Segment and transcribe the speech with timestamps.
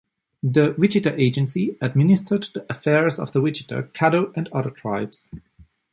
[0.41, 5.29] The Wichita Agency administered the affairs of the Wichita, Caddo and other tribes.